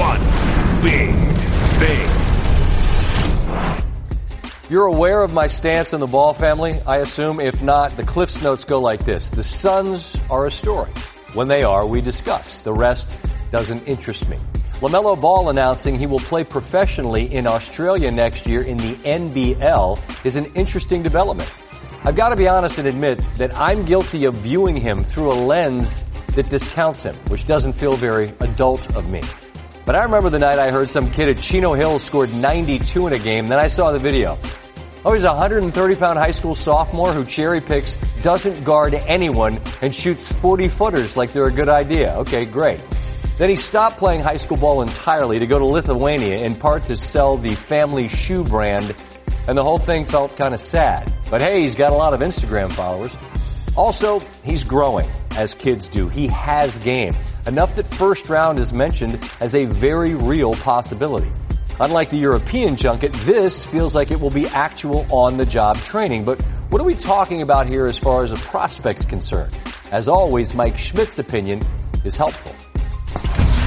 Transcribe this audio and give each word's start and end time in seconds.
one 0.00 0.20
big 0.82 1.14
thing. 1.78 2.08
You're 4.70 4.86
aware 4.86 5.22
of 5.22 5.34
my 5.34 5.46
stance 5.46 5.92
on 5.92 6.00
the 6.00 6.06
Ball 6.06 6.32
family, 6.32 6.80
I 6.86 6.98
assume. 6.98 7.38
If 7.38 7.60
not, 7.60 7.94
the 7.98 8.02
Cliffs 8.02 8.40
notes 8.40 8.64
go 8.64 8.80
like 8.80 9.04
this. 9.04 9.28
The 9.28 9.44
sons 9.44 10.16
are 10.30 10.46
a 10.46 10.50
story. 10.50 10.90
When 11.34 11.48
they 11.48 11.62
are, 11.64 11.86
we 11.86 12.00
discuss. 12.00 12.62
The 12.62 12.72
rest 12.72 13.14
doesn't 13.50 13.86
interest 13.86 14.26
me. 14.30 14.38
LaMelo 14.80 15.20
Ball 15.20 15.50
announcing 15.50 15.98
he 15.98 16.06
will 16.06 16.20
play 16.20 16.44
professionally 16.44 17.30
in 17.30 17.46
Australia 17.46 18.10
next 18.10 18.46
year 18.46 18.62
in 18.62 18.78
the 18.78 18.94
NBL 18.94 19.98
is 20.24 20.36
an 20.36 20.46
interesting 20.54 21.02
development. 21.02 21.52
I've 22.04 22.16
got 22.16 22.30
to 22.30 22.36
be 22.36 22.48
honest 22.48 22.78
and 22.78 22.88
admit 22.88 23.20
that 23.34 23.54
I'm 23.54 23.84
guilty 23.84 24.24
of 24.24 24.34
viewing 24.36 24.76
him 24.76 25.04
through 25.04 25.30
a 25.30 25.34
lens 25.34 26.06
that 26.36 26.48
discounts 26.48 27.02
him, 27.02 27.16
which 27.28 27.44
doesn't 27.44 27.74
feel 27.74 27.96
very 27.98 28.32
adult 28.40 28.96
of 28.96 29.10
me. 29.10 29.20
But 29.90 29.98
I 29.98 30.04
remember 30.04 30.30
the 30.30 30.38
night 30.38 30.60
I 30.60 30.70
heard 30.70 30.88
some 30.88 31.10
kid 31.10 31.36
at 31.36 31.42
Chino 31.42 31.72
Hills 31.72 32.04
scored 32.04 32.32
92 32.32 33.08
in 33.08 33.12
a 33.12 33.18
game, 33.18 33.48
then 33.48 33.58
I 33.58 33.66
saw 33.66 33.90
the 33.90 33.98
video. 33.98 34.38
Oh, 35.04 35.14
he's 35.14 35.24
a 35.24 35.32
130 35.32 35.96
pound 35.96 36.16
high 36.16 36.30
school 36.30 36.54
sophomore 36.54 37.12
who 37.12 37.24
cherry 37.24 37.60
picks, 37.60 37.96
doesn't 38.22 38.62
guard 38.62 38.94
anyone, 38.94 39.60
and 39.82 39.92
shoots 39.92 40.30
40 40.30 40.68
footers 40.68 41.16
like 41.16 41.32
they're 41.32 41.48
a 41.48 41.52
good 41.52 41.68
idea. 41.68 42.14
Okay, 42.18 42.44
great. 42.44 42.80
Then 43.36 43.50
he 43.50 43.56
stopped 43.56 43.98
playing 43.98 44.20
high 44.20 44.36
school 44.36 44.58
ball 44.58 44.82
entirely 44.82 45.40
to 45.40 45.46
go 45.48 45.58
to 45.58 45.64
Lithuania 45.64 46.38
in 46.38 46.54
part 46.54 46.84
to 46.84 46.96
sell 46.96 47.36
the 47.36 47.56
family 47.56 48.06
shoe 48.06 48.44
brand, 48.44 48.94
and 49.48 49.58
the 49.58 49.64
whole 49.64 49.78
thing 49.78 50.04
felt 50.04 50.36
kind 50.36 50.54
of 50.54 50.60
sad. 50.60 51.12
But 51.28 51.42
hey, 51.42 51.62
he's 51.62 51.74
got 51.74 51.90
a 51.90 51.96
lot 51.96 52.14
of 52.14 52.20
Instagram 52.20 52.70
followers. 52.70 53.12
Also, 53.76 54.20
he's 54.42 54.64
growing, 54.64 55.10
as 55.36 55.54
kids 55.54 55.88
do. 55.88 56.08
He 56.08 56.26
has 56.28 56.78
game. 56.80 57.16
Enough 57.46 57.74
that 57.76 57.86
first 57.94 58.28
round 58.28 58.58
is 58.58 58.72
mentioned 58.72 59.18
as 59.40 59.54
a 59.54 59.64
very 59.64 60.14
real 60.14 60.52
possibility. 60.54 61.30
Unlike 61.80 62.10
the 62.10 62.18
European 62.18 62.76
junket, 62.76 63.12
this 63.24 63.64
feels 63.64 63.94
like 63.94 64.10
it 64.10 64.20
will 64.20 64.30
be 64.30 64.46
actual 64.48 65.06
on-the-job 65.10 65.78
training. 65.78 66.24
But 66.24 66.42
what 66.68 66.80
are 66.80 66.84
we 66.84 66.94
talking 66.94 67.40
about 67.40 67.68
here 67.68 67.86
as 67.86 67.96
far 67.96 68.22
as 68.22 68.32
a 68.32 68.36
prospect's 68.36 69.06
concerned? 69.06 69.54
As 69.90 70.06
always, 70.08 70.52
Mike 70.52 70.76
Schmitz's 70.76 71.18
opinion 71.18 71.62
is 72.04 72.16
helpful. 72.16 72.54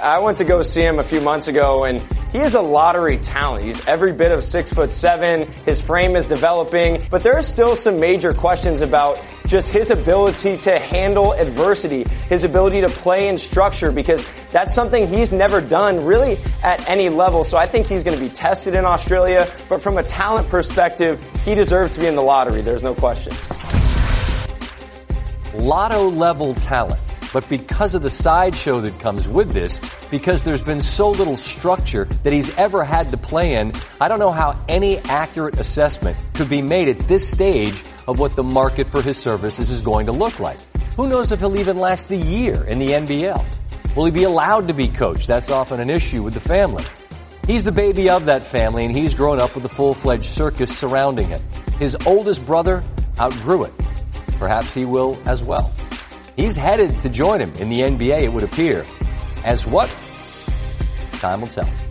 I 0.00 0.20
went 0.20 0.38
to 0.38 0.44
go 0.44 0.62
see 0.62 0.82
him 0.82 0.98
a 1.00 1.04
few 1.04 1.20
months 1.20 1.48
ago 1.48 1.84
and 1.84 2.00
he 2.32 2.38
is 2.38 2.54
a 2.54 2.60
lottery 2.60 3.18
talent. 3.18 3.64
He's 3.64 3.86
every 3.86 4.12
bit 4.12 4.32
of 4.32 4.44
six 4.44 4.72
foot 4.72 4.92
seven. 4.92 5.50
His 5.64 5.80
frame 5.80 6.16
is 6.16 6.26
developing, 6.26 7.02
but 7.10 7.22
there 7.22 7.34
are 7.34 7.42
still 7.42 7.76
some 7.76 7.98
major 7.98 8.32
questions 8.32 8.80
about 8.80 9.18
just 9.46 9.70
his 9.70 9.90
ability 9.90 10.56
to 10.58 10.78
handle 10.78 11.32
adversity, 11.32 12.04
his 12.28 12.44
ability 12.44 12.80
to 12.80 12.88
play 12.88 13.28
in 13.28 13.38
structure, 13.38 13.92
because 13.92 14.24
that's 14.50 14.74
something 14.74 15.06
he's 15.06 15.32
never 15.32 15.60
done 15.60 16.04
really 16.04 16.36
at 16.62 16.88
any 16.88 17.08
level. 17.08 17.44
So 17.44 17.56
I 17.56 17.66
think 17.66 17.86
he's 17.86 18.04
going 18.04 18.18
to 18.18 18.24
be 18.24 18.30
tested 18.30 18.74
in 18.74 18.84
Australia, 18.84 19.50
but 19.68 19.80
from 19.80 19.98
a 19.98 20.02
talent 20.02 20.48
perspective, 20.48 21.22
he 21.44 21.54
deserves 21.54 21.94
to 21.94 22.00
be 22.00 22.06
in 22.06 22.16
the 22.16 22.22
lottery. 22.22 22.62
There's 22.62 22.82
no 22.82 22.94
question. 22.94 23.32
Lotto 25.54 26.10
level 26.10 26.54
talent. 26.54 27.00
But 27.36 27.50
because 27.50 27.94
of 27.94 28.00
the 28.00 28.08
sideshow 28.08 28.80
that 28.80 28.98
comes 28.98 29.28
with 29.28 29.52
this, 29.52 29.78
because 30.10 30.42
there's 30.42 30.62
been 30.62 30.80
so 30.80 31.10
little 31.10 31.36
structure 31.36 32.06
that 32.22 32.32
he's 32.32 32.48
ever 32.56 32.82
had 32.82 33.10
to 33.10 33.18
play 33.18 33.56
in, 33.56 33.74
I 34.00 34.08
don't 34.08 34.18
know 34.18 34.32
how 34.32 34.58
any 34.70 34.96
accurate 35.00 35.58
assessment 35.58 36.16
could 36.32 36.48
be 36.48 36.62
made 36.62 36.88
at 36.88 36.98
this 37.00 37.28
stage 37.28 37.84
of 38.08 38.18
what 38.18 38.34
the 38.36 38.42
market 38.42 38.90
for 38.90 39.02
his 39.02 39.18
services 39.18 39.68
is 39.68 39.82
going 39.82 40.06
to 40.06 40.12
look 40.12 40.40
like. 40.40 40.56
Who 40.96 41.10
knows 41.10 41.30
if 41.30 41.40
he'll 41.40 41.58
even 41.58 41.78
last 41.78 42.08
the 42.08 42.16
year 42.16 42.64
in 42.64 42.78
the 42.78 42.92
NBL? 42.92 43.44
Will 43.94 44.06
he 44.06 44.12
be 44.12 44.24
allowed 44.24 44.66
to 44.68 44.72
be 44.72 44.88
coached? 44.88 45.26
That's 45.26 45.50
often 45.50 45.78
an 45.78 45.90
issue 45.90 46.22
with 46.22 46.32
the 46.32 46.40
family. 46.40 46.86
He's 47.46 47.64
the 47.64 47.70
baby 47.70 48.08
of 48.08 48.24
that 48.24 48.44
family 48.44 48.86
and 48.86 48.96
he's 48.96 49.14
grown 49.14 49.38
up 49.38 49.54
with 49.54 49.66
a 49.66 49.68
full-fledged 49.68 50.24
circus 50.24 50.74
surrounding 50.74 51.28
him. 51.28 51.42
His 51.78 51.98
oldest 52.06 52.46
brother 52.46 52.82
outgrew 53.20 53.64
it. 53.64 53.74
Perhaps 54.38 54.72
he 54.72 54.86
will 54.86 55.20
as 55.26 55.42
well. 55.42 55.70
He's 56.36 56.54
headed 56.54 57.00
to 57.00 57.08
join 57.08 57.40
him 57.40 57.52
in 57.52 57.70
the 57.70 57.80
NBA, 57.80 58.24
it 58.24 58.32
would 58.32 58.44
appear. 58.44 58.84
As 59.42 59.66
what? 59.66 59.88
Time 61.12 61.40
will 61.40 61.48
tell. 61.48 61.85